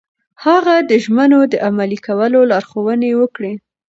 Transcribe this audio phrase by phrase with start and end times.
[0.45, 3.53] هغه د ژمنو د عملي کولو لارښوونې وکړې.